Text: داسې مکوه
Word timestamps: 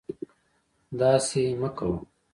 داسې 0.99 1.41
مکوه 1.59 1.97